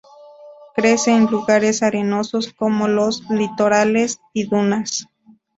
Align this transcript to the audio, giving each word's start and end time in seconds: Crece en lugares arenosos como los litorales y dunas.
Crece 0.73 1.15
en 1.15 1.27
lugares 1.27 1.83
arenosos 1.83 2.51
como 2.53 2.87
los 2.87 3.21
litorales 3.29 4.19
y 4.33 4.45
dunas. 4.47 5.05